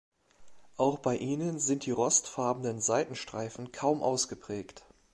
[0.77, 4.83] Auch bei ihnen sind die rostfarbenen Seitenstreifen kaum ausgeprägt.